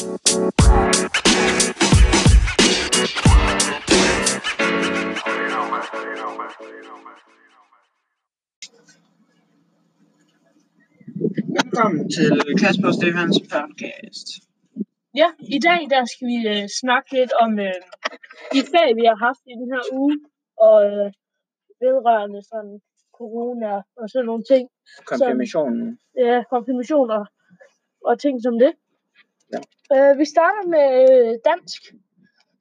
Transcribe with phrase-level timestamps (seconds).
[0.00, 0.16] Velkommen
[12.10, 14.26] til Kasper Stefans podcast.
[15.14, 17.74] Ja, i dag der skal vi øh, snakke lidt om øh,
[18.52, 20.16] de fag, vi har haft i den her uge,
[20.66, 21.12] og øh,
[21.80, 22.80] vedrørende sådan
[23.18, 24.68] corona og sådan nogle ting.
[25.06, 25.98] Konfirmationen.
[26.18, 27.24] Ja, konfirmationer
[28.04, 28.72] og ting som det.
[29.54, 29.60] Ja.
[29.94, 31.80] Øh, vi starter med øh, dansk.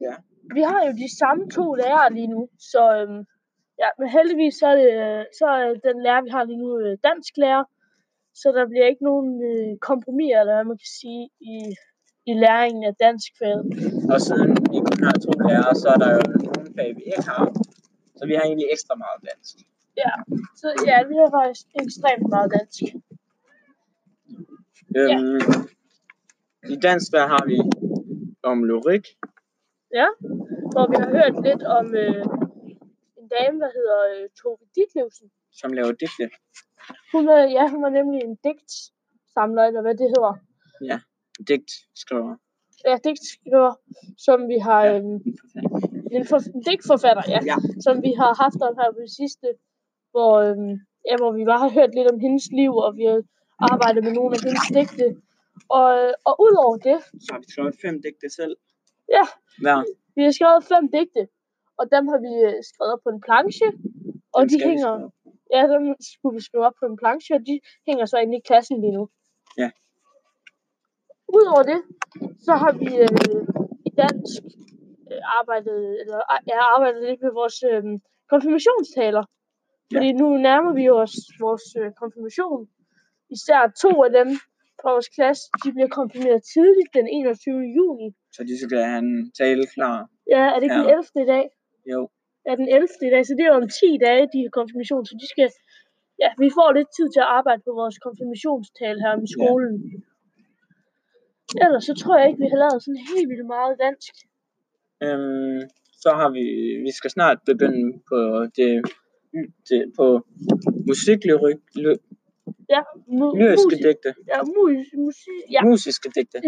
[0.00, 0.14] Ja.
[0.54, 3.24] Vi har jo de samme to lærere lige nu, så øh,
[3.82, 6.70] ja, men heldigvis så er, det, øh, så er den lærer, vi har lige nu,
[6.82, 7.64] øh, dansk lærer.
[8.40, 11.56] Så der bliver ikke nogen øh, kompromis, eller hvad man kan sige, i,
[12.30, 13.58] i læringen af dansk fag.
[14.12, 17.28] Og siden vi kun har to lærere, så er der jo nogle fag, vi ikke
[17.32, 17.44] har.
[18.18, 19.54] Så vi har egentlig ekstra meget dansk.
[20.02, 20.12] Ja,
[20.60, 22.82] så ja, vi har faktisk ekstremt meget dansk.
[24.98, 25.40] Øhm,
[26.64, 27.56] I dansk, der har vi
[28.42, 29.06] om lyrik.
[29.94, 30.06] Ja,
[30.72, 32.22] hvor vi har hørt lidt om øh,
[33.20, 35.28] en dame, der hedder øh, Tove Ditlevsen.
[35.60, 36.26] som laver digte.
[37.12, 40.34] Hun er, ja, hun er nemlig en digtsamler, eller hvad det hedder.
[41.48, 41.70] Digt
[42.02, 42.36] skriver.
[42.88, 43.72] Ja, digtskriver,
[44.26, 44.82] som vi har...
[44.84, 44.98] Ja.
[44.98, 45.04] Øh,
[46.16, 47.56] en, for, en digtforfatter, ja, Ja.
[47.86, 49.46] som vi har haft om her på det sidste,
[50.12, 50.70] hvor, øh,
[51.08, 53.20] ja, hvor vi bare har hørt lidt om hendes liv, og vi har
[53.72, 55.06] arbejdet med nogle af hendes digte.
[55.68, 58.56] Og, og udover det, Så har vi skrevet fem digte selv.
[59.16, 59.24] ja,
[59.62, 59.78] Hver.
[60.16, 61.22] vi har skrevet fem digte,
[61.78, 63.66] og dem har vi øh, skrevet på en planche,
[64.36, 65.10] og Dem de hænger...
[65.54, 68.40] Ja, dem skulle vi skrive op på en planche, og de hænger så inde i
[68.48, 69.08] klassen lige nu.
[69.58, 69.70] Ja.
[71.28, 71.80] Udover det,
[72.46, 73.08] så har vi øh,
[73.86, 74.42] i dansk
[75.12, 77.82] øh, arbejdet, eller øh, ja, arbejdet lidt med vores øh,
[78.32, 79.24] konfirmationstaler.
[79.92, 82.68] Fordi nu nærmer vi os vores øh, konfirmation.
[83.30, 84.28] Især to af dem
[84.80, 87.60] fra vores klasse, de bliver konfirmeret tidligt den 21.
[87.78, 88.08] juni.
[88.36, 89.96] Så de skal have en tale klar.
[90.34, 90.82] Ja, er det ikke Ja.
[90.82, 91.24] den 11.
[91.24, 91.44] i dag?
[91.92, 92.00] Jo.
[92.50, 92.88] er den 11.
[93.08, 95.48] i dag, så det er om 10 dage, de har konfirmation, så de skal,
[96.22, 99.74] ja, vi får lidt tid til at arbejde på vores konfirmationstale her i skolen.
[101.64, 104.12] Ellers så tror jeg ikke, vi har lavet sådan helt vildt meget dansk.
[105.04, 105.60] Øhm,
[106.02, 106.44] så har vi,
[106.86, 108.18] vi skal snart begynde på
[108.58, 108.72] det,
[109.68, 110.06] det på
[110.90, 111.92] musiklyrik, ly,
[112.74, 112.80] Ja,
[113.18, 116.38] mu- lyriske musik, digte, ja, mus, musik, ja, musiske digte.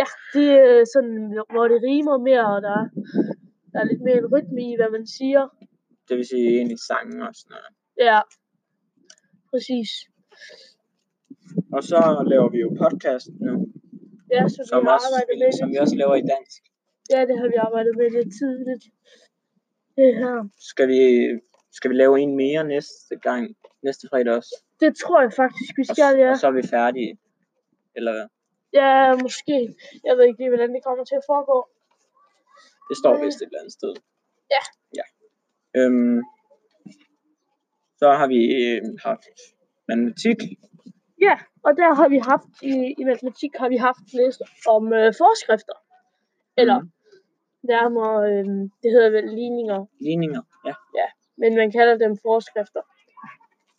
[0.00, 1.18] ja, det er sådan,
[1.52, 2.90] hvor det rimer mere, og der, er-
[3.72, 5.42] der er lidt mere en rytme i, hvad man siger.
[6.08, 7.70] Det vil sige egentlig sange og sådan noget.
[8.08, 8.20] Ja,
[9.50, 9.90] præcis.
[11.76, 11.98] Og så
[12.32, 13.52] laver vi jo podcast nu,
[14.36, 16.60] Ja, så vi som, har også, arbejdet med som vi også laver i dansk.
[17.12, 18.84] Ja, det har vi arbejdet med lidt tidligt.
[19.98, 20.36] Det her.
[20.70, 21.00] Skal vi,
[21.78, 23.44] skal vi lave en mere næste gang,
[23.82, 24.54] næste fredag også?
[24.80, 26.30] Det tror jeg faktisk, vi Og, skal, ja.
[26.30, 27.18] og så er vi færdige.
[27.96, 28.26] Eller hvad?
[28.72, 29.58] Ja, måske.
[30.04, 31.68] Jeg ved ikke lige, hvordan det kommer til at foregå.
[32.88, 33.24] Det står Nej.
[33.24, 33.92] vist et eller andet sted.
[34.54, 34.62] Ja.
[34.98, 35.04] ja.
[35.80, 36.20] Øhm,
[38.00, 39.24] så har vi øh, haft
[39.88, 40.36] matematik.
[41.26, 41.34] Ja,
[41.66, 45.76] og der har vi haft, i, i matematik har vi haft læst om øh, forskrifter.
[46.56, 46.90] Eller Mhm.
[47.62, 48.46] nærmere, øh,
[48.82, 50.74] det hedder vel ligninger, Ligninger, ja.
[51.36, 52.82] men man kalder dem forskrifter.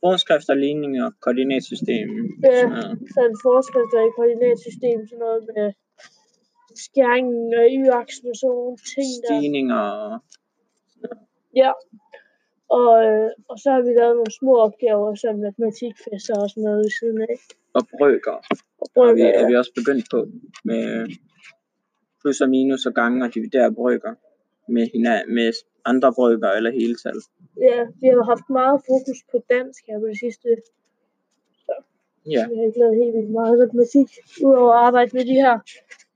[0.04, 2.08] Forskrifter, ligninger, koordinatsystem.
[2.46, 2.98] Ja, sådan noget.
[3.14, 5.68] så er det forskrifter i koordinatsystem, sådan noget med
[6.86, 9.30] skæringen og y-aksen og sådan nogle ting der.
[9.30, 9.84] Stigninger.
[11.62, 11.72] Ja.
[12.80, 16.80] Og, øh, og så har vi lavet nogle små opgaver, som matematikfester og sådan noget
[16.84, 17.36] ved siden af.
[17.78, 18.38] Og brøker.
[18.52, 19.48] Og Og vi, brøker, er ja.
[19.50, 20.20] vi også begyndt på
[20.70, 20.84] med
[22.22, 24.14] plus og minus og gange og dividere brøker
[24.76, 25.52] med, hinanden, med
[25.86, 27.18] andre brøker eller hele tal.
[27.68, 30.48] Ja, vi har haft meget fokus på dansk her på det sidste.
[32.34, 34.10] Ja, Vi har ikke lavet helt vildt meget matematik,
[34.46, 35.60] udover at arbejde med de her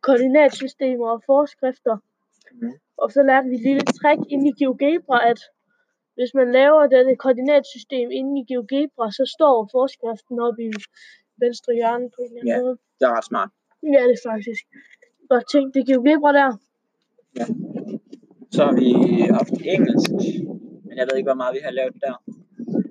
[0.01, 1.97] koordinatsystemer og forskrifter.
[2.51, 2.71] Mhm.
[2.97, 5.39] Og så lærte vi et lille trick inde i GeoGebra, at
[6.15, 10.71] hvis man laver dette koordinatsystem inde i GeoGebra, så står forskriften oppe i
[11.37, 12.61] venstre hjørne på en eller anden Ja.
[12.61, 12.77] måde.
[12.99, 13.49] det er ret smart.
[13.83, 14.61] Ja, det er faktisk.
[15.29, 16.51] Godt tænkt, det er GeoGebra der.
[18.51, 18.89] Så har vi
[19.39, 20.11] haft engelsk,
[20.95, 22.15] men jeg ved ikke, hvor meget vi har lavet der.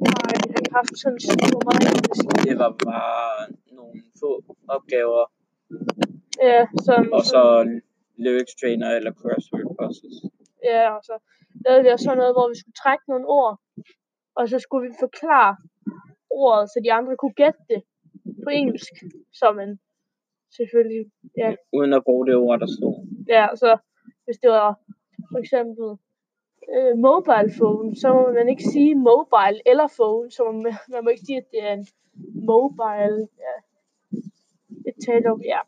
[0.08, 1.98] Nej, vi har haft sådan super meget.
[2.48, 3.28] Det var bare
[3.78, 4.30] nogle få
[4.76, 5.24] opgaver,
[6.50, 7.42] Ja, som, og så
[8.24, 10.16] lyrics trainer eller crossword puzzles.
[10.70, 11.14] Ja, og så
[11.64, 13.54] lavede vi også sådan noget, hvor vi skulle trække nogle ord,
[14.38, 15.52] og så skulle vi forklare
[16.44, 17.80] ordet, så de andre kunne gætte det
[18.44, 18.94] på engelsk,
[19.40, 19.68] så man
[20.56, 21.04] selvfølgelig,
[21.42, 22.94] ja, Uden at bruge det ord, der stod.
[23.36, 23.70] ja, så
[24.24, 24.70] hvis det var
[25.32, 25.86] for eksempel
[26.76, 31.08] øh, mobile phone, så må man ikke sige mobile eller phone, så man, man må
[31.10, 31.86] ikke sige, at det er en
[32.52, 33.54] mobile, ja,
[34.88, 35.60] et tale om, ja.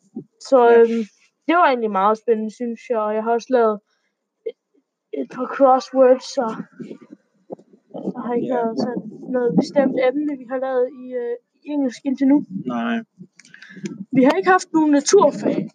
[0.48, 1.02] Så, øhm,
[1.46, 2.98] det var egentlig meget spændende, synes jeg.
[2.98, 3.80] Og jeg har også lavet
[4.46, 4.58] et,
[5.20, 6.50] et par crosswords, og
[8.12, 8.60] så har jeg ikke Ja.
[8.60, 9.02] lavet sådan
[9.34, 12.44] noget bestemt emne, vi har lavet i, øh, i engelsk indtil nu.
[12.66, 12.96] Nej,
[14.12, 15.68] Vi har ikke haft nogen naturfag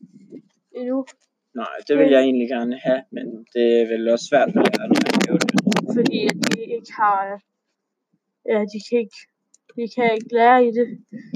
[0.75, 1.05] endnu,
[1.55, 4.87] nej, det vil jeg egentlig gerne have, men det er vel også svært at lære,
[4.91, 5.59] når man laver det.
[5.97, 7.33] fordi de ikke har...
[7.33, 7.39] øh,
[8.49, 9.19] Ja, de kan ikke,
[9.75, 10.87] de kan ikke lære i det.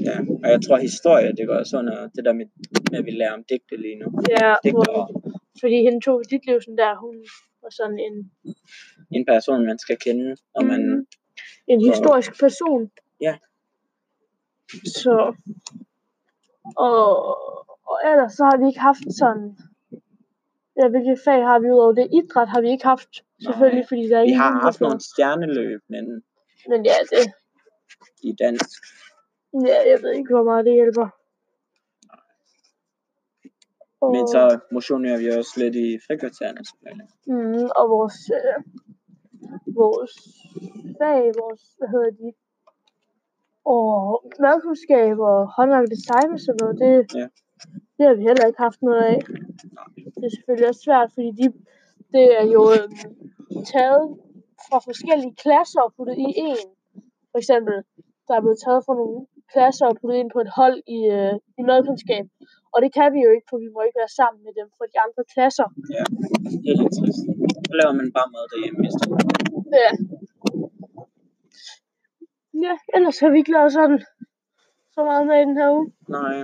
[0.08, 2.46] Ja, og jeg tror, historie, det går også under det der med,
[2.90, 4.06] med at vi lærer om digte lige nu.
[4.30, 5.22] Ja, hvor,
[5.60, 7.16] fordi hende tog dit liv sådan der, hun
[7.62, 8.16] var sådan en,
[9.10, 11.06] En person, man skal kende, og man, Mhm.
[11.66, 12.90] en historisk person.
[13.20, 13.34] Ja.
[14.84, 15.34] Så,
[16.76, 17.02] og,
[17.90, 19.58] og ellers så har vi ikke haft sådan,
[20.78, 22.06] ja, hvilke fag har vi udover det?
[22.18, 23.12] Idræt har vi ikke haft,
[23.44, 26.04] selvfølgelig, fordi der er vi har haft nogle stjerneløb, men
[26.70, 27.24] Men ja, det,
[28.28, 28.70] i dansk.
[29.70, 31.08] ja, jeg ved ikke, hvor meget det hjælper.
[34.00, 34.42] Og, Men så
[34.72, 37.08] motionerer vi også lidt i frikvartererne, selvfølgelig.
[37.26, 38.58] Mm, og vores, øh,
[39.80, 40.14] vores
[41.00, 42.28] fag, vores, hvad hedder de,
[43.64, 43.84] og
[44.40, 47.26] madkundskab og håndværk design og sådan noget, det, Ja.
[47.96, 49.18] Det har vi heller ikke haft noget af.
[50.16, 51.46] Det er selvfølgelig også svært, fordi de,
[52.14, 52.88] det er jo øh,
[53.72, 54.04] taget
[54.66, 56.60] fra forskellige klasser og puttet i en.
[57.32, 57.76] For eksempel,
[58.26, 59.18] der er blevet taget fra nogle
[59.52, 62.24] klasser og puttet ind på et hold i, øh, i madkundskab.
[62.74, 64.86] Og det kan vi jo ikke, for vi må ikke være sammen med dem fra
[64.92, 65.66] de andre klasser.
[65.96, 66.04] Ja,
[66.62, 67.24] det er lidt trist.
[67.66, 69.20] Så laver man bare mad derhjemme i stedet.
[69.82, 69.90] Ja.
[72.66, 74.00] Ja, ellers har vi ikke lavet sådan
[74.94, 75.86] så meget med i den her uge.
[76.18, 76.36] Nej.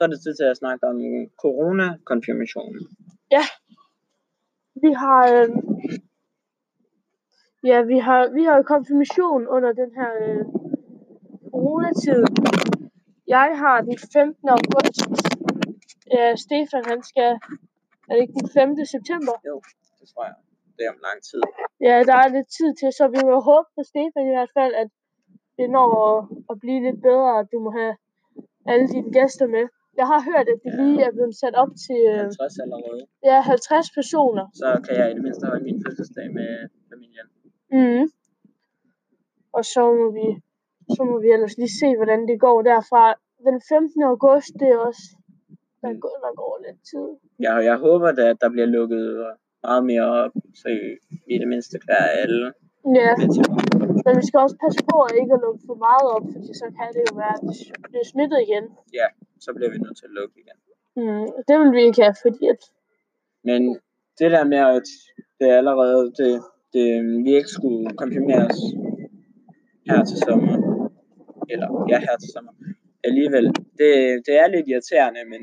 [0.00, 0.96] Så er det tid til at snakke om
[1.42, 2.82] corona-konfirmationen.
[4.84, 5.48] Vi har, øh,
[7.70, 10.44] ja, vi har, vi har konfirmation under den her øh,
[11.52, 12.22] coronatid.
[13.36, 14.48] Jeg har den 15.
[14.58, 15.00] august.
[16.16, 17.30] Ja, Stefan, han skal,
[18.08, 18.86] er det ikke den 5.
[18.94, 19.34] september?
[19.50, 19.56] Jo,
[19.98, 20.36] det tror jeg.
[20.76, 21.42] Det er om lang tid.
[21.88, 24.74] Ja, der er lidt tid til, så vi må håbe på Stefan i hvert fald,
[24.82, 24.88] at
[25.58, 26.18] det når at,
[26.50, 27.94] at blive lidt bedre, at du må have
[28.70, 29.66] alle dine gæster med.
[30.00, 30.82] Jeg har hørt, at det Ja.
[30.86, 33.02] lige er blevet sat op til øh, 50 allerede.
[33.30, 34.44] ja, 50 personer.
[34.62, 36.50] Så kan jeg i det mindste holde min fødselsdag med
[36.92, 37.26] familien.
[37.76, 38.04] Mm.
[39.56, 40.26] Og så må vi
[40.96, 43.02] så må vi ellers lige se, hvordan det går derfra.
[43.48, 44.02] Den 15.
[44.12, 45.04] august, det er også,
[45.82, 46.00] der Mm.
[46.04, 47.06] går, der går lidt tid.
[47.46, 49.06] Jeg, jeg håber da, at der bliver lukket
[49.66, 50.88] meget mere op, så vi
[51.34, 52.52] i det mindste klarer alle
[53.00, 53.28] Ja, med.
[54.10, 56.66] Men vi skal også passe på at ikke at lukke for meget op, fordi så
[56.76, 57.42] kan det jo være, at
[57.82, 58.64] det bliver smittet igen.
[58.98, 59.06] Ja,
[59.44, 60.58] så bliver vi nødt til at lukke igen.
[61.00, 61.26] Mm.
[61.48, 62.62] Det vil vi ikke have, fordi at,
[63.48, 63.60] Men
[64.18, 64.88] det der med, at
[65.38, 66.32] det er allerede, det,
[66.74, 66.86] det,
[67.24, 68.60] vi ikke skulle konfirmeres
[69.88, 70.56] her til sommer,
[71.52, 72.52] eller ja, her til sommer,
[73.08, 73.46] alligevel,
[73.80, 73.90] det,
[74.26, 75.42] det er lidt irriterende, men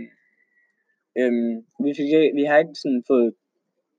[1.19, 1.53] øhm,
[1.83, 2.09] vi, fik,
[2.39, 3.33] vi har ikke sådan fået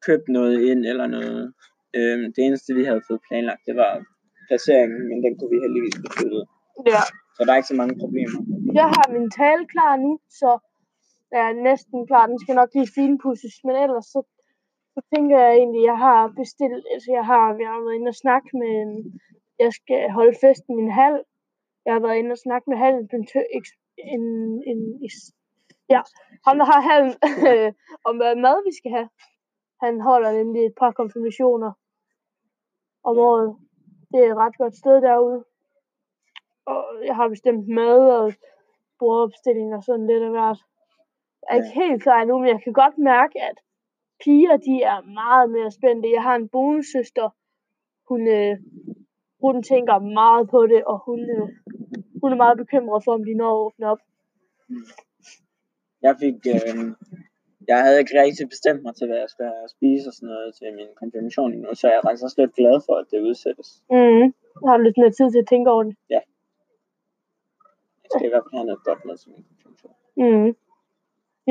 [0.06, 1.52] købt noget ind eller noget.
[1.96, 3.92] Øhm, det eneste, vi havde fået planlagt, det var
[4.48, 6.42] placeringen, men den kunne vi heldigvis flyttet.
[6.92, 7.02] ja.
[7.34, 8.38] Så der er ikke så mange problemer.
[8.80, 10.50] Jeg har min tale klar nu, så
[11.34, 12.24] jeg er næsten klar.
[12.32, 14.20] Den skal nok lige finpudses, men ellers så,
[14.94, 18.22] så tænker jeg egentlig, jeg har bestilt, altså jeg har, jeg har været inde og
[18.24, 18.74] snakke med,
[19.64, 21.16] jeg skal holde festen i en hal.
[21.84, 23.64] Jeg har været inde og snakke med hallen, en,
[24.14, 24.24] en,
[24.70, 24.80] en,
[25.94, 26.00] ja,
[26.46, 27.14] ham der har hallen,
[28.08, 29.08] om hvad mad vi skal have.
[29.84, 31.72] Han holder nemlig et par konfirmationer
[33.08, 33.50] om året.
[34.12, 35.44] Det er et ret godt sted derude.
[36.66, 38.32] Og jeg har bestemt mad og
[38.98, 40.58] bordopstilling og sådan lidt af hvert.
[41.42, 43.58] Jeg er ikke helt klar endnu, men jeg kan godt mærke, at
[44.24, 46.16] piger, de er meget mere spændte.
[46.16, 47.28] Jeg har en bonussøster,
[48.08, 48.56] hun, øh,
[49.42, 51.48] hun tænker meget på det, og hun, øh,
[52.20, 53.98] hun er meget bekymret for, om de når at åbne op.
[56.02, 56.94] Jeg fik, øh,
[57.68, 60.68] jeg havde ikke rigtig bestemt mig til, hvad jeg skal spise og sådan noget til
[60.78, 63.68] min konfirmation endnu, så jeg er faktisk også lidt glad for, at det udsættes.
[63.96, 64.24] Mm.
[64.62, 65.94] Jeg har lidt mere tid til at tænke over det.
[66.14, 66.22] Jeg
[68.12, 69.94] skal i hvert fald have noget godt med til min konfirmation.
[70.22, 70.50] Mm.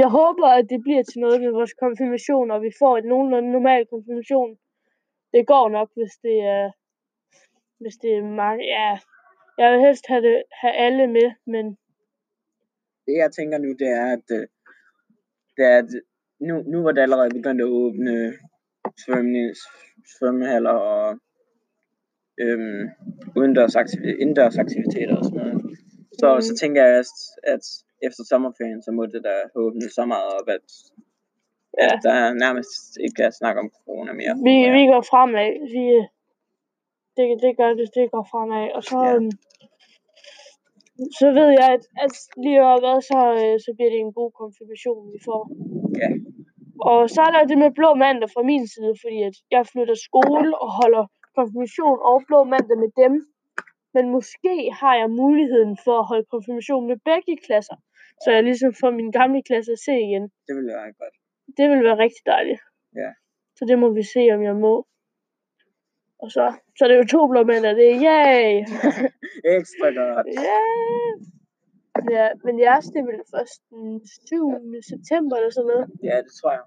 [0.02, 3.52] Jeg håber, at det bliver til noget med vores konfirmation, og vi får et nogenlunde
[3.52, 4.52] normal konfirmation.
[5.34, 6.66] Det går nok, hvis det er,
[7.82, 8.64] hvis det er mange.
[8.66, 8.90] Ja,
[9.58, 11.66] jeg vil helst have, det, have alle med, men
[13.06, 14.48] Det jeg tænker nu, det er, at, øh,
[15.58, 15.90] det er, at
[16.40, 18.34] nu, nu var det allerede begyndt at åbne
[19.06, 19.54] svømme,
[20.18, 21.20] svømmehaller og
[22.42, 22.84] øhm,
[23.38, 25.78] udendørs aktiv- indendørs aktiviteter og sådan noget.
[26.20, 26.42] Så, Mhm.
[26.42, 27.12] så tænker jeg, at,
[27.54, 27.64] at
[28.08, 30.68] efter sommerferien, så må det da åbne så meget op, at,
[31.82, 31.86] Ja.
[31.94, 34.34] at der nærmest ikke er snak om corona mere.
[34.48, 35.50] vi, vi går fremad.
[35.76, 35.84] Vi,
[37.18, 38.66] det, det gør det, det går fremad.
[38.78, 39.14] Og så, Ja.
[41.20, 42.14] Så ved jeg, at, at
[42.44, 45.42] lige over hvad, så, øh, så bliver det en god konfirmation, vi får.
[46.02, 46.10] Ja.
[46.92, 49.96] Og så er der det med blå mandag fra min side, fordi at jeg flytter
[50.08, 51.04] skole og holder
[51.38, 53.14] konfirmation og blå mandag med dem.
[53.96, 57.78] Men måske har jeg muligheden for at holde konfirmation med begge klasser,
[58.24, 60.24] så jeg ligesom får min gamle klasse at se igen.
[60.48, 61.16] Det ville være godt.
[61.58, 62.62] Det vil være rigtig dejligt.
[63.02, 63.10] Ja.
[63.58, 64.76] Så det må vi se, om jeg må.
[66.20, 66.44] Og så,
[66.78, 68.66] så er det jo to blå mænd, og det er yay!
[69.46, 70.28] Ekstra godt.
[70.48, 70.62] ja!
[72.12, 74.82] Ja, men jeres, det er vel først den 7.
[74.92, 75.88] september eller sådan noget.
[76.04, 76.64] Ja, det tror jeg.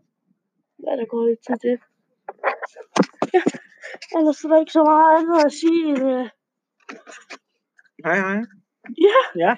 [0.87, 1.79] Ja, der går lidt til.
[3.35, 3.43] Ja,
[4.19, 5.83] ellers er der ikke så meget andet at sige.
[5.91, 6.29] end, øh,
[8.05, 8.39] Hej, hej.
[9.07, 9.53] Ja, Ja.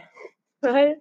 [0.73, 0.95] hej.